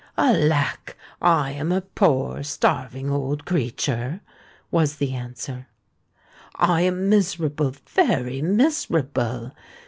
"Alack! 0.17 0.97
I 1.21 1.51
am 1.51 1.71
a 1.71 1.81
poor, 1.81 2.41
starving 2.41 3.11
old 3.11 3.45
creature," 3.45 4.21
was 4.71 4.95
the 4.95 5.13
answer; 5.13 5.67
"I 6.55 6.81
am 6.81 7.07
miserable—very 7.07 8.41
miserable! 8.41 9.51